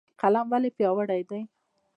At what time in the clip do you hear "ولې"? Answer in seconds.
0.51-0.69